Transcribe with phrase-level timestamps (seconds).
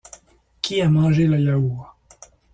[0.63, 1.95] Qui a mangé le yaourt?